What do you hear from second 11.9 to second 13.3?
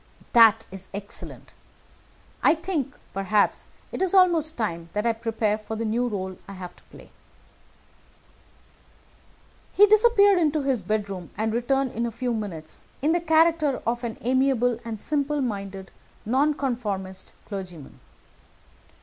in a few minutes in the